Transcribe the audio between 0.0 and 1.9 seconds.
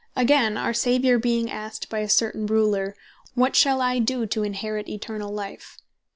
Again, our Saviour being asked